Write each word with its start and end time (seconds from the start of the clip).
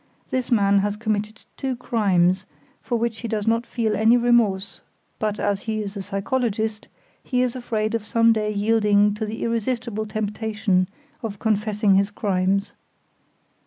This 0.31 0.49
man 0.51 0.79
has 0.79 0.97
committed 0.97 1.45
two 1.57 1.75
crimes, 1.75 2.47
for 2.81 2.97
which 2.97 3.19
he 3.19 3.27
does 3.27 3.45
not 3.45 3.67
feel 3.67 3.95
any 3.95 4.17
remorse, 4.17 4.81
but, 5.19 5.39
as 5.39 5.59
he 5.59 5.79
is 5.83 5.95
a 5.95 6.01
psychologist, 6.01 6.87
he 7.23 7.43
is 7.43 7.55
afraid 7.55 7.93
of 7.93 8.03
some 8.07 8.33
day 8.33 8.51
yielding 8.51 9.13
to 9.13 9.27
the 9.27 9.43
irresistible 9.43 10.07
temptation 10.07 10.89
of 11.21 11.37
confessing 11.37 11.93
his 11.93 12.09
crimes. 12.09 12.73